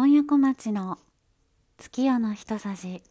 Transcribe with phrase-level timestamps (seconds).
[0.00, 0.96] 今夜小町の
[1.76, 3.02] 月夜の一さじ。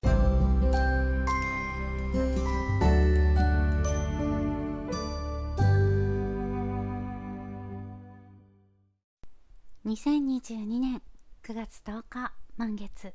[9.85, 11.01] 2022年
[11.43, 13.13] 9月10日満月。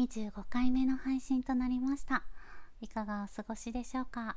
[0.00, 2.24] 25回目の配信となりました。
[2.80, 4.34] いかがお過ごしでしょうか？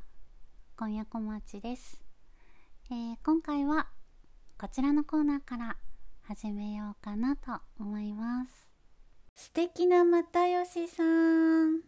[0.78, 2.00] 今夜小町です、
[2.92, 3.88] えー、今回は
[4.60, 5.78] こちらのコーナーから
[6.28, 8.68] 始めようかなと思います
[9.36, 11.82] 素敵な又吉さん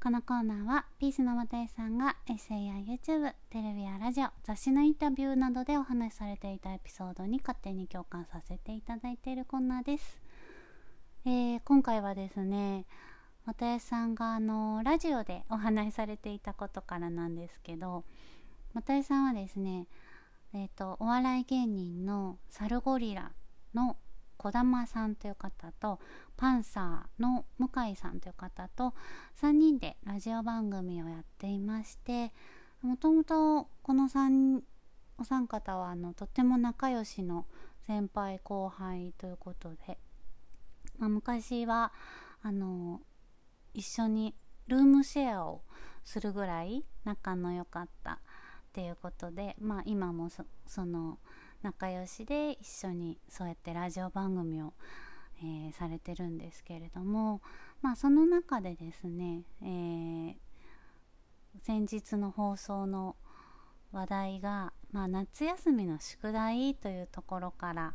[0.00, 10.18] このコーナーはピースの又吉さんがエッセイや YouTube、テレビやラジオ、雑誌のインタビューなどでお話しされていたエピソードに勝手に共感させていただいているコーナーです。
[11.26, 12.86] えー、今回はですね、
[13.48, 18.04] 又吉さんがあのラジオでお話しされていたことからなんですけど
[18.74, 19.86] 又吉さんはですね、
[20.52, 23.32] えーと、お笑い芸人のサルゴリラ
[23.72, 23.96] の
[24.36, 25.98] 児玉さんという方と
[26.36, 28.92] パンサーの向井さんという方と
[29.40, 32.32] 3人でラジオ番組をやっていまして
[32.82, 34.60] もともとこの3
[35.16, 37.46] お三方はあのとっても仲良しの
[37.86, 39.98] 先輩後輩ということで、
[40.98, 41.92] まあ、昔は
[42.42, 43.00] あの
[43.78, 44.34] 一緒に
[44.66, 45.62] ルームシェアを
[46.02, 48.16] するぐらい仲の良かったっ
[48.72, 50.30] ていうことで、まあ、今も
[50.66, 51.18] その
[51.62, 54.72] 仲良しで一緒にそうやってラジオ番組を、
[55.40, 57.40] えー、されてるんですけれども、
[57.80, 60.34] まあ、その中でですね、えー、
[61.62, 63.14] 先日の放送の
[63.92, 67.94] 話題が、まあ、夏休みの宿題というところから、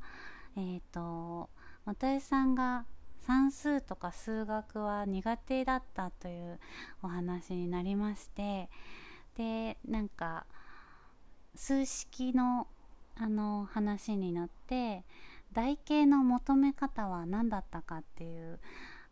[0.56, 1.50] えーと、
[1.86, 2.86] 又吉さんが
[3.26, 6.60] 算数とか数学は苦手だったという
[7.02, 8.70] お話になりまして
[9.38, 10.46] でなんか
[11.56, 12.68] 数式の
[13.16, 15.04] あの話になって
[15.54, 18.60] 台形の求め方は何だったかっていう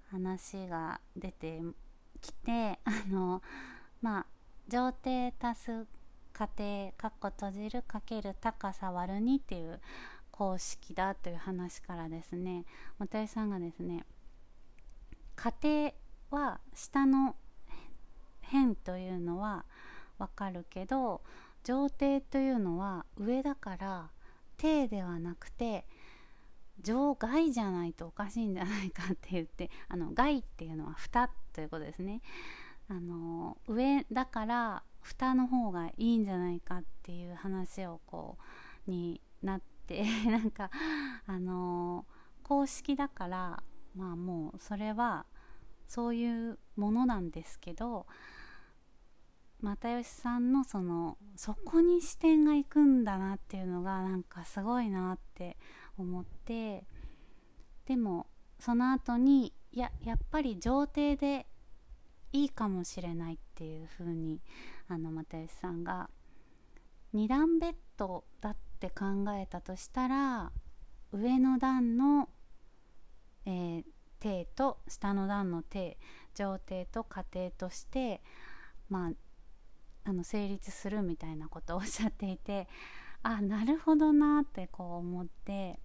[0.10, 1.62] 話が出て
[2.20, 3.44] きてあの
[4.02, 4.26] まあ
[4.68, 5.86] 上底足す
[6.34, 9.80] 過程かっこ閉じるかける高さ割る2っていう
[10.41, 12.66] 公式だという話からですね
[12.97, 14.06] 又吉さんがですね
[15.35, 15.94] 家
[16.31, 17.35] 庭は下の
[18.41, 19.66] 辺というのは
[20.18, 21.22] わかるけど
[21.63, 24.09] 上底というのは上だから
[24.59, 25.85] 底ではなくて
[26.81, 32.22] 上外じゃないとおかしいんじゃないかって言ってあの外っていうのは蓋ということですね。
[32.90, 38.38] あの上だから蓋の方がいいんじゃないかっていう話をこ
[38.88, 39.71] うになって
[40.25, 40.72] なんか
[41.25, 42.06] あの
[42.44, 43.63] 公式だから
[43.96, 45.25] まあもうそれは
[45.88, 48.07] そういうものなんですけど
[49.62, 55.57] 又吉さんのそのそこに視点がいくんだなっていうのがなんかすごいなって
[55.97, 56.85] 思って
[57.85, 58.28] でも
[58.59, 61.46] その後にいややっぱり上底で
[62.34, 64.41] いいかもしれないっていう風に
[64.88, 66.09] あの又吉さんが
[67.13, 69.06] 2段ベッドだっって考
[69.40, 70.52] えたとしたら
[71.12, 72.30] 上の段の、
[73.46, 73.84] えー、
[74.19, 75.97] 底と下の段の底
[76.34, 78.22] 上底と下底として
[78.90, 79.12] まあ
[80.03, 82.68] あの成立するみたいなことをおっしゃっていて
[83.22, 85.80] あなるほどなってこう思って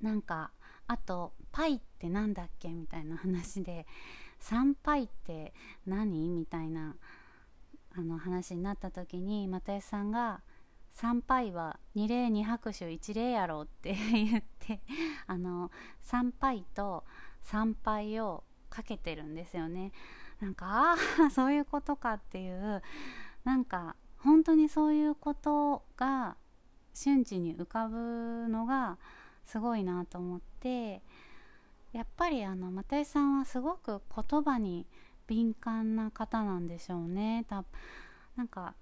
[0.00, 0.52] なんか
[0.86, 3.88] あとパイって何だっけみたいな話で
[4.38, 5.52] 3パイって
[5.86, 6.28] 何？
[6.28, 6.96] みたいな
[7.90, 10.42] あの話になった時に又吉さんが
[10.94, 14.80] 「3パイは2例2拍手1例やろう」って言って
[15.26, 15.70] あの
[16.02, 17.04] 3パイと
[17.44, 19.92] 3パイをかけてるんですよね。
[20.40, 22.82] なんかああそういうことかっていう
[23.44, 26.36] なんか本当にそういうことが
[26.94, 28.98] 瞬時に浮かぶのが
[29.44, 31.02] すごいなと思って
[31.92, 34.86] やっぱりあの又吉さんはすごく言葉に
[35.26, 37.44] 敏感な方なんでしょうね。
[37.48, 37.64] た
[38.36, 38.74] なんか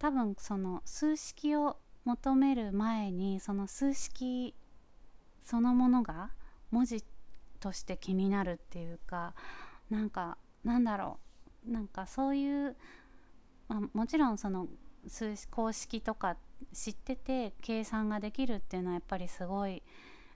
[0.00, 4.54] 多分その数式を求める前にその数式
[5.44, 6.30] そのものが
[6.70, 7.04] 文字
[7.60, 9.34] として気になるっていうか
[9.90, 11.18] なんかなんだろ
[11.66, 11.70] う。
[11.70, 12.74] なんかそういう、
[13.68, 14.66] まあ、もちろんその
[15.06, 16.38] 数公式とか
[16.72, 19.82] 知ってて計算ができるっていうのはやっぱりすごい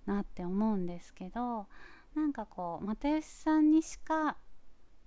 [0.05, 1.67] なって思うんですけど
[2.15, 4.37] なんかこう又吉さんにしか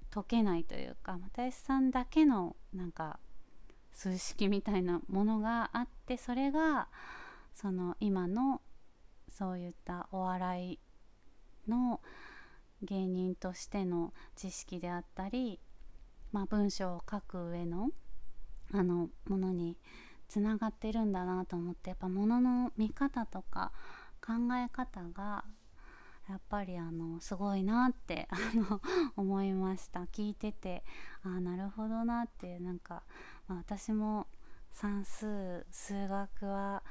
[0.09, 3.19] 解けないというか又吉さんだけのなんか
[3.97, 6.87] 数式みたいなものがあってそれが
[7.53, 8.61] その今の
[9.29, 10.79] そういったお笑い
[11.69, 11.99] の
[12.83, 15.59] 芸人としての知識であったり
[16.31, 17.89] まあ、文章を書く上の
[18.73, 19.77] あのものに
[20.27, 23.71] つながってるんだなと思ってやっぱものの見方とか
[24.21, 25.45] 考え方が
[26.29, 28.81] やっぱりあのすごいなって あの
[29.15, 30.01] 思いました。
[30.01, 30.83] 聞いてて
[31.23, 33.03] ああなるほどなってなんか、
[33.47, 34.27] まあ、私も
[34.71, 36.83] 算数数学は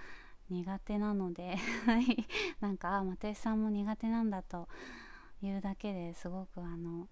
[0.48, 1.56] 苦手なので
[2.60, 4.68] なんかああ又吉さんも苦手なんだと
[5.42, 7.08] いうだけですごくあの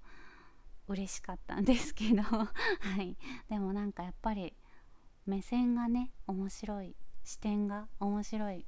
[0.86, 2.46] 嬉しかったんですけど は
[3.02, 3.16] い。
[3.48, 4.54] でもなんかやっぱり
[5.26, 8.66] 目線がね面白い視点が面白い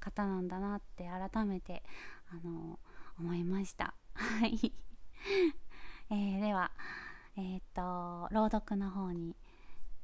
[0.00, 1.84] 方なんだなって改めて
[2.30, 2.78] あの
[3.18, 3.94] 思いました。
[4.14, 4.72] はい。
[6.10, 6.72] えー、では
[7.36, 9.36] えっ、と朗読の方に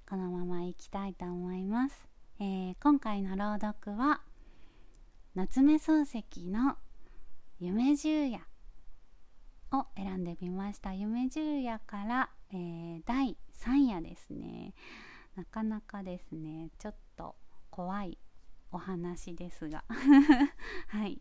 [0.09, 2.09] このままいきたいと思います、
[2.41, 4.23] えー、今回の朗読は
[5.35, 6.77] 夏目漱石の
[7.61, 8.41] 夢十夜
[9.71, 10.95] を選んでみました。
[10.95, 14.73] 夢十夜から、えー、第3夜ですね。
[15.37, 17.37] なかなかですねちょっと
[17.71, 18.17] 怖い
[18.73, 19.85] お話ですが。
[20.89, 21.21] はい、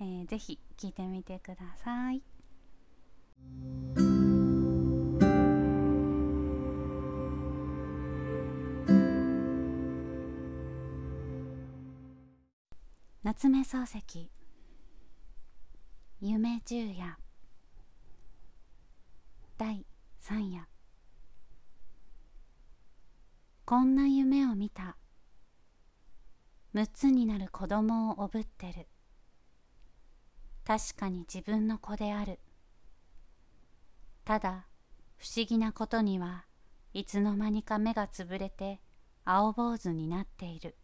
[0.00, 2.22] えー、ぜひ聞いてみてください。
[13.26, 14.30] 夏目漱石。
[16.20, 17.18] 夢十夜。
[19.58, 19.84] 第
[20.20, 20.68] 三夜。
[23.64, 24.96] こんな夢を見た。
[26.76, 28.86] 6つになる子供をおぶってる。
[30.64, 32.38] 確かに自分の子である。
[34.24, 34.68] ただ
[35.16, 36.44] 不思議なことには
[36.92, 38.80] いつの間にか目がつぶれて
[39.24, 40.76] 青坊主になっている。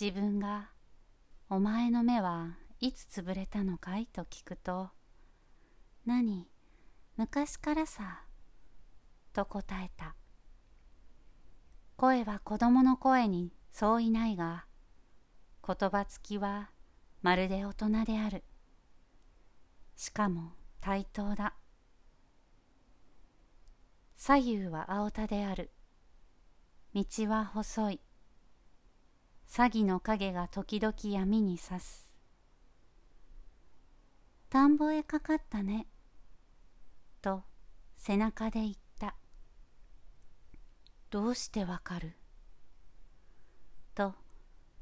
[0.00, 0.70] 自分が
[1.50, 4.90] 「お前の目はいつつぶれたのかい?」と聞くと
[6.06, 6.48] 「何
[7.16, 8.24] 昔からさ」
[9.32, 10.16] と答えた。
[11.96, 14.66] 声は子供の声にそういないが
[15.64, 16.72] 言葉つきは
[17.20, 18.42] まるで大人である。
[19.94, 21.54] しかも対等だ。
[24.16, 25.70] 左右は青田である。
[26.94, 28.00] 道は細い。
[29.54, 32.10] 詐欺の影が時々闇にさす。
[34.48, 35.86] 田んぼへかかったね。
[37.20, 37.42] と
[37.98, 39.14] 背中で言った。
[41.10, 42.14] どうしてわかる？
[43.94, 44.14] と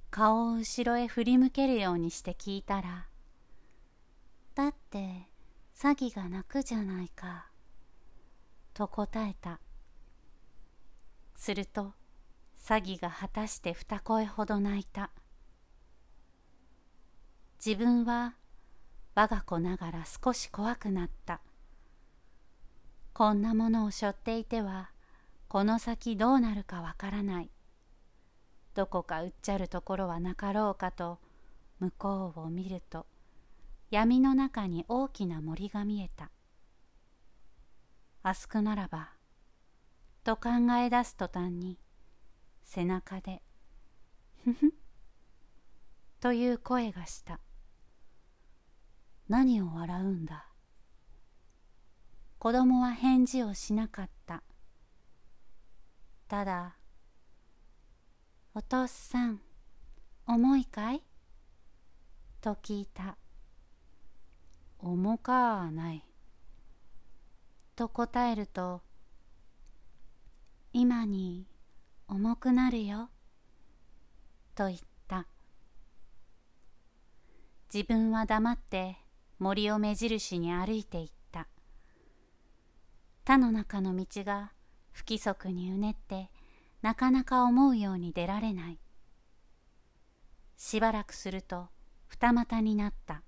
[0.08, 3.08] 顔を後ろへ振り向けるようにして聞いたら
[4.54, 5.28] だって
[5.76, 7.48] 詐欺が泣くじゃないか。
[8.72, 9.58] と答えた。
[11.34, 11.92] すると
[12.70, 15.10] 詐欺が果たして二声ほど泣いた
[17.58, 18.36] 自分は
[19.16, 21.40] 我が子ながら少し怖くなった
[23.12, 24.92] こんなものを背負っていては
[25.48, 27.50] この先どうなるかわからない。
[28.74, 31.18] どこかうっちゃるところはなかろうかと
[31.80, 33.04] 向こうを見ると
[33.90, 36.30] 闇の中に大きな森が見えた。
[38.22, 39.10] あすくならば
[40.22, 41.80] と考え出す途端に
[42.72, 43.42] 背中で
[44.44, 44.72] 「ふふ」
[46.20, 47.40] という声がした。
[49.28, 50.46] 何を笑うんだ？
[52.38, 54.44] 子供は返事をしなかった。
[56.28, 56.76] ただ
[58.54, 59.40] 「お父さん
[60.28, 61.02] 重いかい?」
[62.40, 63.18] と聞いた
[64.78, 66.06] 「重かない」
[67.74, 68.82] と答えると
[70.72, 71.49] 「今に
[72.12, 73.08] 重くなるよ」
[74.56, 75.28] と言った。
[77.72, 78.96] 自分は黙って
[79.38, 81.46] 森を目印に歩いていった。
[83.24, 84.52] 田の中の道が
[84.90, 86.32] 不規則にうねって
[86.82, 88.80] なかなか思うように出られない。
[90.56, 91.68] しばらくすると
[92.08, 93.22] 二股になった。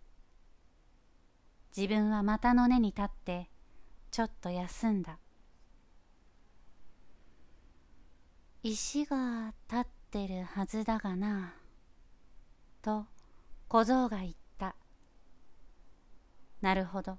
[1.75, 3.49] 自分は股の根に立って
[4.11, 5.21] ちょっと休んだ。
[8.65, 11.53] 石が立ってるはずだがな
[12.81, 13.07] と
[13.67, 14.77] 小僧が言った。
[16.61, 17.19] なるほど。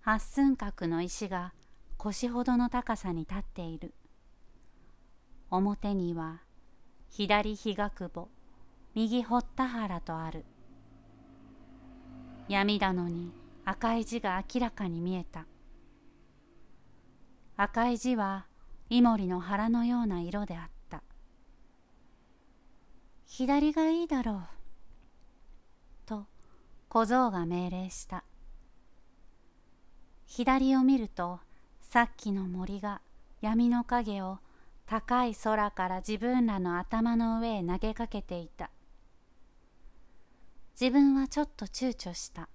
[0.00, 1.52] 八寸角の石が
[1.98, 3.92] 腰ほどの高さに立っている。
[5.50, 6.40] 表には
[7.10, 8.30] 左日が久保
[8.94, 10.46] 右堀田原とある。
[12.48, 13.30] 闇だのに
[13.66, 15.44] 赤い字が明らかに見えた。
[17.58, 18.46] 赤い字は
[18.90, 21.02] イモリの腹のような色であった。
[23.24, 24.42] 左がいいだろう
[26.04, 26.26] と
[26.88, 28.24] 小僧が命令した。
[30.26, 31.40] 左を見ると
[31.80, 33.00] さっきの森が
[33.40, 34.38] 闇の影を
[34.86, 38.70] 高い空から自分らの頭の上へ投げかけていた。
[40.78, 42.48] 自分はちょっと躊躇した。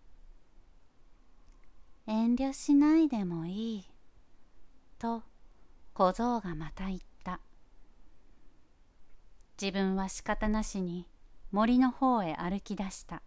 [2.05, 3.85] 遠慮しないでもいい
[4.97, 5.23] と
[5.97, 7.39] 小僧がまた言った。
[9.59, 11.07] 自分は仕方なしに
[11.51, 13.23] 森の方へ歩き出した。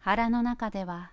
[0.00, 1.12] 腹の中では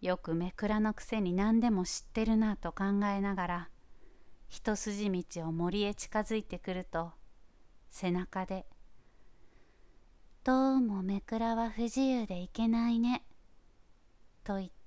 [0.00, 3.68] よくめくらのくせに何でも知ってるなと考えながら
[4.48, 7.12] 一筋道を森へ近づいてくると
[7.90, 8.66] 背中で
[10.42, 13.24] 「どうもめくらは不自由でいけないね」
[14.42, 14.72] と言った「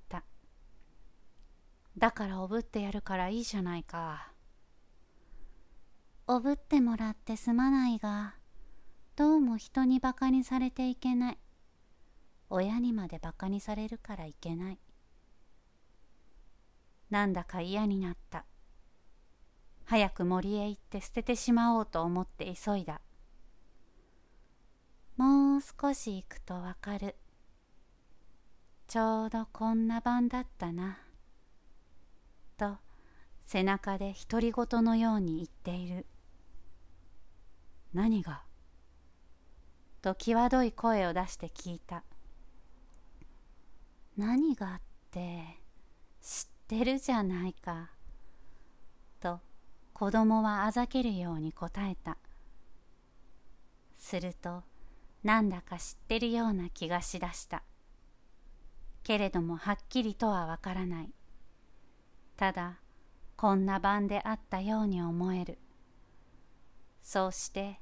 [1.98, 4.32] だからおぶってやるからいいじゃないか」
[6.28, 8.36] おぶってもらってすまないが
[9.16, 11.38] どうも人にバカにされていけない。
[12.50, 14.80] 親にまでバカにされるからいけない。
[17.10, 18.46] なんだか嫌になった。
[19.86, 23.00] 早く森へ行って捨ててしまおうと思って急いだ。
[25.16, 27.16] もう少し行くとわかる。
[28.88, 31.05] ちょうどこんな晩だったな。
[32.58, 32.78] と
[33.46, 36.06] 背中で独り言のように言っている
[37.94, 38.42] 何が？
[40.02, 42.04] と際どい声を出して聞いた
[44.18, 44.82] 何がっ
[45.12, 45.44] て
[46.22, 47.90] 知ってるじゃないか。
[49.20, 49.40] と
[49.94, 52.18] 子供はあざけるように答えた。
[53.98, 54.64] すると
[55.24, 57.64] なんだか知ってるような気がしだした。
[59.04, 61.10] けれどもはっきりとはわからない。
[62.38, 62.80] ただ
[63.38, 65.58] こんな晩であったように思える。
[67.02, 67.80] そうして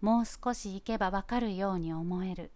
[0.00, 2.52] もう少し行けばわかるように思える。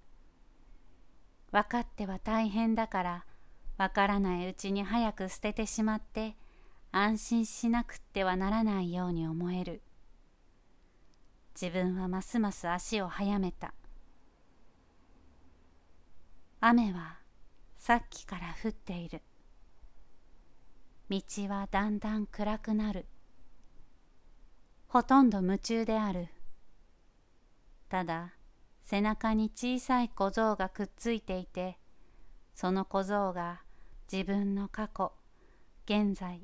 [1.53, 3.25] 分かっては大変だから
[3.77, 6.37] わからないうちに早く捨ててしまって
[6.93, 9.83] 安心しなくってはならないように思える
[11.61, 13.75] 自分はますます足を速めた
[16.61, 17.19] 雨は
[17.79, 19.23] さっきから降っている
[21.11, 23.07] 道はだんだん暗くなる。
[24.87, 26.29] ほとんど夢中である。
[27.89, 28.35] ただ
[28.83, 31.79] 背中に小さい小僧がくっついていて
[32.55, 33.63] その小僧が
[34.11, 35.13] 自分の過去
[35.85, 36.43] 現在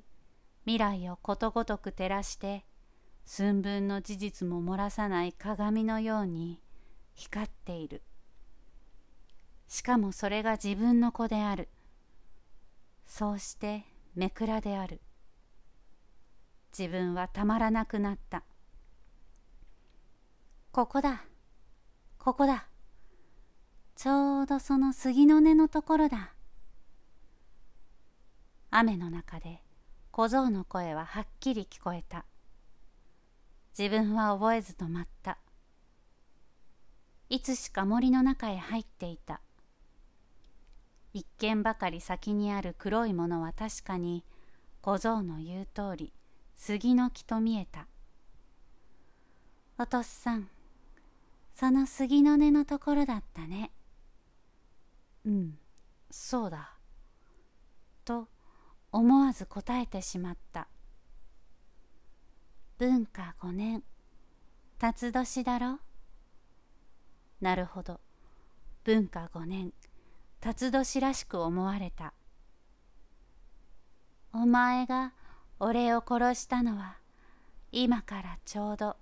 [0.64, 2.64] 未来をことごとく照らして
[3.24, 6.60] 寸分の事実も漏らさない鏡のように
[7.14, 8.02] 光っている。
[9.68, 11.68] しかもそれが自分の子である。
[13.06, 13.84] そうして
[14.16, 15.02] めくらである。
[16.76, 18.44] 自分はたまらなくなった。
[20.72, 21.24] ここだ。
[22.18, 22.66] ここだ。
[23.94, 26.32] ちょうどその杉の根のところだ。
[28.70, 29.62] 雨の中で
[30.10, 32.24] 小僧の声ははっきり聞こえた。
[33.78, 35.38] 自分は覚えずとまった。
[37.28, 39.42] いつしか森の中へ入っていた。
[41.16, 44.22] 一軒ばかり先にある黒いものは確かに
[44.82, 46.12] 小僧の言う通り
[46.54, 47.86] 杉の木と見えた。
[49.78, 50.50] おとっさん
[51.54, 53.70] その杉の根のところだったね。
[55.24, 55.58] うん
[56.10, 56.74] そうだ。
[58.04, 58.28] と
[58.92, 60.68] 思わず答えてしまった。
[62.76, 63.82] 文化五年
[64.78, 65.78] 辰年だろ？
[67.40, 68.00] なるほど。
[68.84, 69.72] 文化五年。
[70.40, 72.12] 辰年らしく思われた。
[74.32, 75.12] お前が
[75.58, 76.98] 俺を殺したのは
[77.72, 78.96] 今からちょうど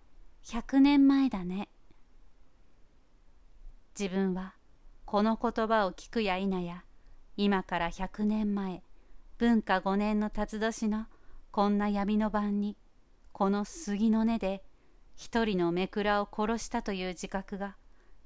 [0.45, 1.69] 100年前だね。
[3.99, 4.55] 自分は
[5.05, 6.85] この言葉を聞くや否や
[7.37, 8.83] 今から100年前
[9.39, 11.07] 文化五年の辰年の
[11.51, 12.77] こんな闇の晩に
[13.33, 14.63] この杉の根で
[15.17, 17.77] 一人のめくらを殺したという自覚が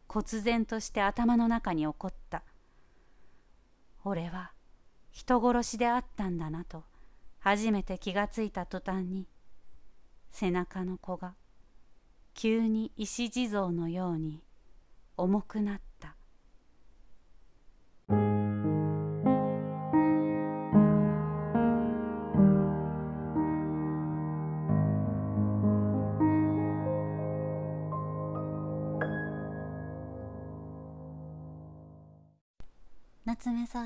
[0.06, 2.42] 忽然として頭の中に起こった。
[4.08, 4.52] 俺は
[5.10, 6.84] 人殺しであったんだなと
[7.40, 9.28] 初めて気がついた途端に
[10.32, 11.34] 背中の子が
[12.32, 14.42] 急に石地蔵のように
[15.18, 15.87] 重くなった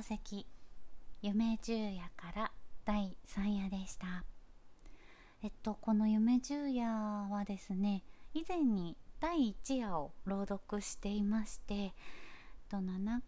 [0.03, 0.47] 石
[1.23, 2.53] 夢十夜から
[2.85, 4.25] 第3夜でした
[5.43, 8.03] えっとこの夢十夜はですね
[8.35, 11.93] 以前に第1夜を朗読していまして、えっ
[12.69, 13.21] と 7,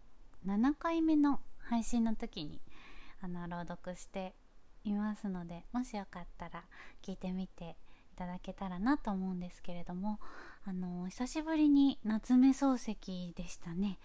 [0.45, 2.59] 7回目の配信の時に
[3.21, 4.33] あの朗読して
[4.83, 6.65] いますのでもしよかったら
[7.01, 7.77] 聞いてみて
[8.13, 10.19] いただけたらなと思うんですけれども
[10.65, 13.97] あの久しぶりに夏目漱石でしたね。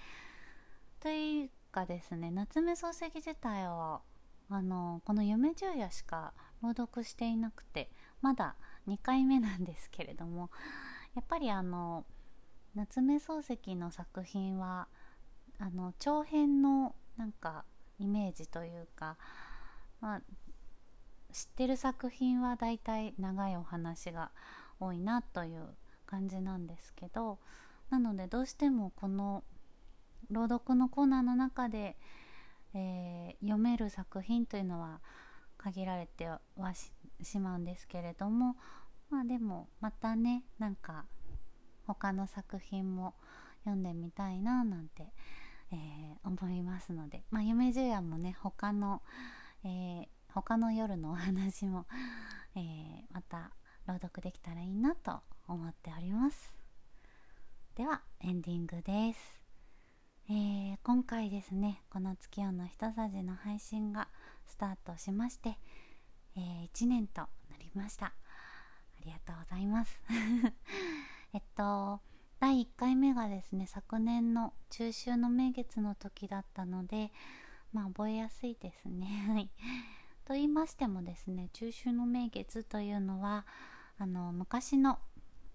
[1.00, 4.00] というかですね夏目漱石自体は
[4.48, 8.56] あのこの「夢十夜」しか朗読していなくてまだ
[8.88, 10.50] 2回目なんですけれども
[11.14, 12.04] やっぱりあの
[12.74, 14.88] 夏目漱石の作品は
[15.58, 17.64] あの長編のなんか
[17.98, 19.16] イメージというか、
[20.00, 20.22] まあ、
[21.32, 24.30] 知ってる作品はだいたい長いお話が
[24.78, 27.38] 多いなという感じなんですけど
[27.90, 29.44] なのでどうしてもこの
[30.30, 31.96] 朗読のコーナーの中で、
[32.74, 35.00] えー、読める作品というのは
[35.58, 36.40] 限られては
[37.22, 38.56] しまうんですけれども
[39.10, 41.04] まあでもまたねなんか
[41.86, 43.14] 他の作品も
[43.64, 45.12] 読んでみたいななんて、
[45.72, 49.02] えー、思いますので、まあ、夢十夜もね他の、
[49.64, 51.86] えー、他の夜のお話も、
[52.54, 52.62] えー、
[53.12, 53.50] また
[53.86, 56.52] 朗読できたらいいなと思っております。
[57.74, 59.39] ではエンディングです、
[60.32, 64.06] えー、今回ですねこの月夜の一さじの配信が
[64.46, 65.58] スタートしまして、
[66.36, 68.06] えー、1年となりました。
[68.06, 68.12] あ
[69.04, 70.00] りがとうございます。
[71.34, 72.00] えっと
[72.38, 77.10] 第1回目がですね昨年の中秋の名月の時だったので
[77.72, 79.24] まあ覚えやすいですね。
[79.26, 79.50] はい。
[80.24, 83.44] と言いましてもですね中秋の名月というのは
[83.98, 85.00] あの昔の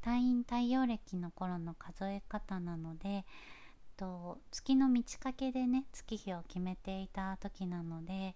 [0.02, 3.26] 退院太陽暦の頃の数え方なので
[3.98, 8.36] と月の満ち欠けでね月日を決めていた時なので、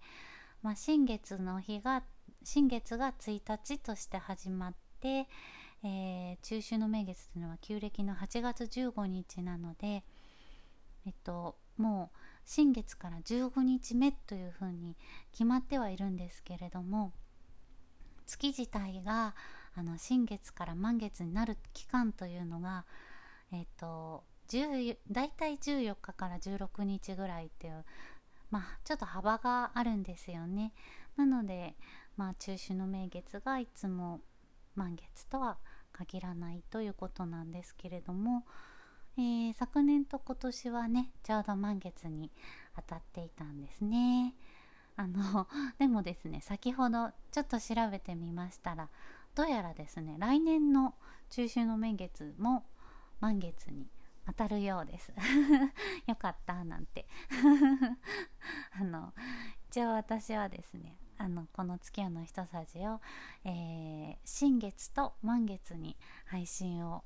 [0.62, 2.02] まあ、新月の日が
[2.44, 5.26] 新月が1日として始まって、
[5.84, 10.04] えー、中秋の名月というのは旧暦の8月15日なので、
[11.06, 14.96] えっと、もう新月から15日目というふうに
[15.32, 17.12] 決まってはいるんですけれども
[18.26, 19.34] 月自体が
[19.74, 22.84] あの新月から満月になる期間というのが、
[23.52, 24.24] えっと、
[25.10, 27.84] 大体14日から16日ぐらいっていう
[28.50, 30.72] まあちょっと幅があるんですよね。
[31.16, 31.74] なので、
[32.16, 34.20] まあ、中秋の名月がいつも
[34.74, 35.58] 満月とは
[35.92, 38.44] 限らないということなんですけれども、
[39.16, 42.30] えー、昨年と今年はねちょうど満月に
[42.76, 44.34] 当たっていたんですね。
[44.96, 45.46] あの
[45.78, 48.88] でもですね先ほどちょっと調べてみましたら
[49.34, 50.94] どうやらですね来年の
[51.30, 52.64] 中秋の名月も
[53.20, 53.86] 満月に
[54.30, 55.12] 当たるようです。
[56.06, 57.06] よかったなんて。
[58.72, 59.12] あの
[59.68, 63.00] 一応私はですねあのこの月夜の一さじを、
[63.44, 67.04] えー、新月と満月に配信を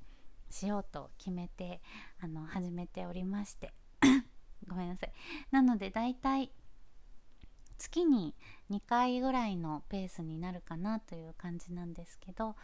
[0.51, 1.83] しようと決めて
[2.21, 3.73] あの始めておりまして。
[4.69, 5.13] ごめんなさい。
[5.51, 6.51] なのでだいたい
[7.77, 8.35] 月に
[8.71, 12.57] 2回ぐらいのペースになるかなという感じなんですけど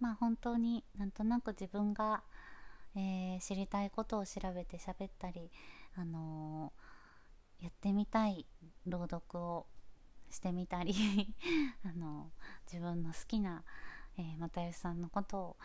[0.00, 2.22] まあ本当になんとなく自分が、
[2.96, 5.50] えー、知りたいことを調べて喋ったり、
[5.96, 8.46] あのー、やってみたい
[8.86, 9.66] 朗読を
[10.30, 10.94] してみたり
[11.84, 12.30] あの
[12.70, 13.64] 自分の好きな、
[14.18, 15.56] えー、又吉さんのことを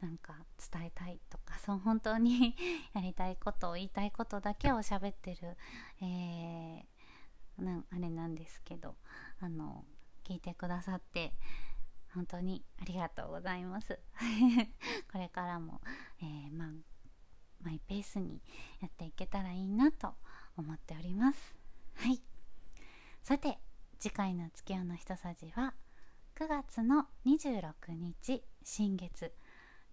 [0.00, 0.34] なんか
[0.72, 2.56] 伝えたいとかそう本当に
[2.94, 5.56] やりたいことを言いたいことだけを喋ってる、
[6.00, 6.86] え、
[7.56, 8.96] なあれなんですけど
[9.40, 9.84] あの
[10.24, 11.32] 聞いてくださって
[12.14, 13.98] 本当にありがとうございます。
[15.12, 15.80] これからも、
[16.20, 16.66] えー、ま
[17.62, 18.40] マイペースに
[18.80, 20.14] やっていけたらいいなと
[20.56, 21.54] 思っております。
[21.94, 22.20] はい。
[23.22, 23.58] さて
[23.98, 25.74] 次回の月夜の一さじは
[26.36, 29.32] 9月の26日新月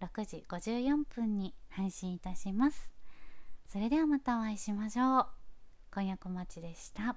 [0.00, 2.90] 6時54分に配信いたします。
[3.66, 5.26] それではまたお会いしましょう。
[5.92, 7.16] 今夜小町でした。